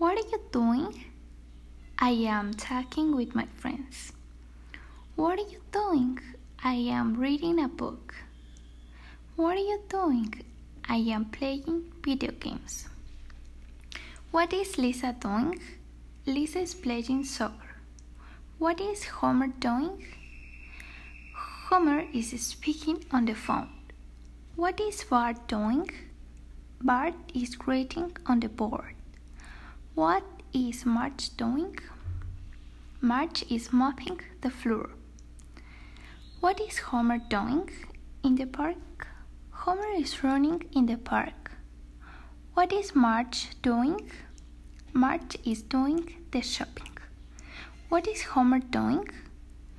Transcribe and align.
What 0.00 0.16
are 0.16 0.28
you 0.32 0.40
doing? 0.50 1.04
I 1.98 2.12
am 2.34 2.54
talking 2.54 3.14
with 3.14 3.34
my 3.34 3.44
friends. 3.58 4.14
What 5.14 5.38
are 5.38 5.46
you 5.50 5.60
doing? 5.72 6.18
I 6.64 6.72
am 6.98 7.18
reading 7.18 7.62
a 7.62 7.68
book. 7.68 8.14
What 9.36 9.58
are 9.58 9.66
you 9.72 9.78
doing? 9.90 10.42
I 10.88 10.96
am 11.16 11.26
playing 11.26 11.92
video 12.02 12.32
games. 12.32 12.88
What 14.30 14.54
is 14.54 14.78
Lisa 14.78 15.14
doing? 15.20 15.60
Lisa 16.24 16.60
is 16.60 16.72
playing 16.72 17.24
soccer. 17.24 17.76
What 18.56 18.80
is 18.80 19.04
Homer 19.04 19.48
doing? 19.48 20.02
Homer 21.34 22.04
is 22.14 22.30
speaking 22.40 23.04
on 23.10 23.26
the 23.26 23.34
phone. 23.34 23.68
What 24.56 24.80
is 24.80 25.04
Bart 25.04 25.46
doing? 25.46 25.90
Bart 26.80 27.12
is 27.34 27.58
writing 27.66 28.16
on 28.24 28.40
the 28.40 28.48
board. 28.48 28.94
What 29.94 30.22
is 30.52 30.86
Marge 30.86 31.36
doing? 31.36 31.76
Marge 33.00 33.44
is 33.50 33.72
mopping 33.72 34.20
the 34.40 34.48
floor. 34.48 34.90
What 36.38 36.60
is 36.60 36.78
Homer 36.78 37.18
doing 37.18 37.68
in 38.22 38.36
the 38.36 38.46
park? 38.46 39.08
Homer 39.50 39.92
is 39.98 40.22
running 40.22 40.64
in 40.72 40.86
the 40.86 40.96
park. 40.96 41.50
What 42.54 42.72
is 42.72 42.94
Marge 42.94 43.48
doing? 43.62 44.10
Marge 44.92 45.36
is 45.44 45.62
doing 45.62 46.24
the 46.30 46.40
shopping. 46.40 46.96
What 47.88 48.06
is 48.06 48.22
Homer 48.22 48.60
doing? 48.60 49.08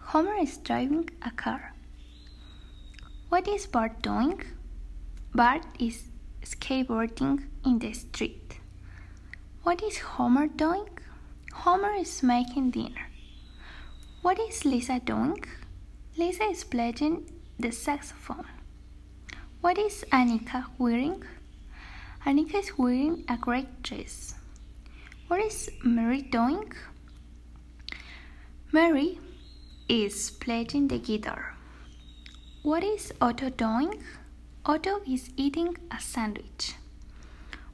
Homer 0.00 0.34
is 0.42 0.56
driving 0.56 1.08
a 1.22 1.30
car. 1.30 1.72
What 3.28 3.46
is 3.46 3.68
Bart 3.68 4.02
doing? 4.02 4.42
Bart 5.32 5.64
is 5.78 6.08
skateboarding 6.42 7.44
in 7.64 7.78
the 7.78 7.92
street. 7.92 8.49
What 9.62 9.82
is 9.82 9.98
Homer 9.98 10.46
doing? 10.46 10.88
Homer 11.52 11.92
is 11.92 12.22
making 12.22 12.70
dinner. 12.70 13.10
What 14.22 14.40
is 14.40 14.64
Lisa 14.64 15.00
doing? 15.00 15.44
Lisa 16.16 16.44
is 16.44 16.64
playing 16.64 17.30
the 17.58 17.70
saxophone. 17.70 18.46
What 19.60 19.76
is 19.76 20.02
Annika 20.12 20.64
wearing? 20.78 21.22
Annika 22.24 22.54
is 22.54 22.78
wearing 22.78 23.26
a 23.28 23.36
great 23.36 23.82
dress. 23.82 24.34
What 25.28 25.40
is 25.40 25.68
Mary 25.84 26.22
doing? 26.22 26.72
Mary 28.72 29.18
is 29.90 30.30
playing 30.30 30.88
the 30.88 30.98
guitar. 30.98 31.54
What 32.62 32.82
is 32.82 33.12
Otto 33.20 33.50
doing? 33.50 34.02
Otto 34.64 35.02
is 35.06 35.30
eating 35.36 35.76
a 35.90 36.00
sandwich. 36.00 36.76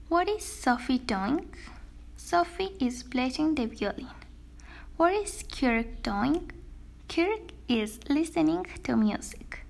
What 0.09 0.28
is 0.28 0.45
Sophie 0.45 0.98
doing? 0.98 1.48
Sophie 2.28 2.74
is 2.80 3.05
playing 3.05 3.55
the 3.55 3.66
violin. 3.66 4.08
What 4.96 5.12
is 5.14 5.44
Kirk 5.44 6.02
doing? 6.02 6.50
Kirk 7.08 7.52
is 7.69 8.00
listening 8.08 8.66
to 8.82 8.96
music. 8.96 9.60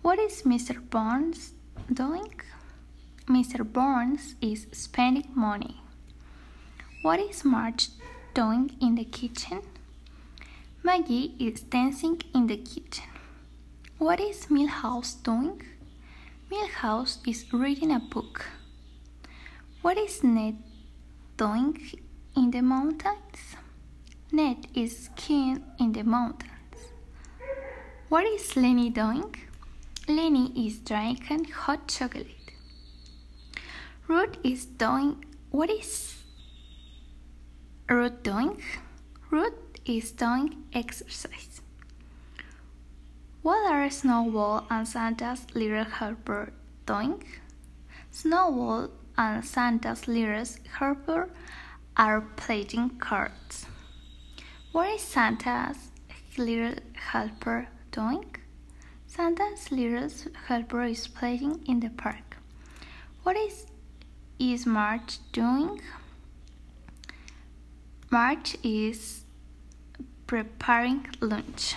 What 0.00 0.20
is 0.20 0.42
Mr. 0.42 0.76
Burns 0.88 1.54
doing? 1.92 2.32
Mr. 3.26 3.64
Burns 3.64 4.36
is 4.40 4.68
spending 4.70 5.28
money. 5.34 5.80
What 7.02 7.18
is 7.18 7.44
Marge 7.44 7.88
doing 8.34 8.70
in 8.80 8.94
the 8.94 9.04
kitchen? 9.04 9.62
Maggie 10.84 11.34
is 11.40 11.60
dancing 11.62 12.22
in 12.32 12.46
the 12.46 12.58
kitchen. 12.58 13.10
What 13.98 14.20
is 14.20 14.46
Milhouse 14.46 15.20
doing? 15.24 15.60
Milhouse 16.52 17.18
is 17.26 17.52
reading 17.52 17.90
a 17.90 17.98
book. 17.98 18.46
What 19.82 19.98
is 19.98 20.22
Ned 20.22 20.58
doing 21.36 21.78
in 22.36 22.50
the 22.50 22.60
mountains? 22.60 23.56
Ned 24.32 24.66
is 24.74 25.06
skiing 25.06 25.62
in 25.78 25.92
the 25.92 26.02
mountains. 26.02 26.50
What 28.08 28.24
is 28.26 28.56
Lenny 28.56 28.90
doing? 28.90 29.34
Lenny 30.08 30.52
is 30.66 30.78
drinking 30.78 31.44
hot 31.46 31.88
chocolate. 31.88 32.52
Ruth 34.06 34.36
is 34.44 34.66
doing. 34.66 35.24
What 35.50 35.70
is 35.70 36.16
Ruth 37.88 38.22
doing? 38.22 38.62
Ruth 39.30 39.54
is 39.84 40.12
doing 40.12 40.64
exercise. 40.72 41.60
What 43.42 43.70
are 43.70 43.90
Snowball 43.90 44.66
and 44.70 44.86
Santa's 44.86 45.46
little 45.54 45.84
helper 45.84 46.52
doing? 46.86 47.22
Snowball 48.10 48.90
and 49.16 49.44
Santa's 49.44 50.08
little 50.08 50.44
helper 50.78 51.30
are 51.96 52.20
playing 52.36 52.90
cards. 52.98 53.66
What 54.72 54.94
is 54.94 55.02
Santa's 55.02 55.90
little 56.36 56.74
helper 56.94 57.68
doing? 57.92 58.34
Santa's 59.06 59.70
little 59.70 60.10
helper 60.46 60.82
is 60.84 61.06
playing 61.06 61.62
in 61.66 61.80
the 61.80 61.90
park. 61.90 62.36
What 63.22 63.36
is 63.36 63.66
is 64.38 64.66
Marge 64.66 65.18
doing? 65.32 65.80
Marge 68.10 68.56
is 68.62 69.24
preparing 70.26 71.06
lunch. 71.20 71.76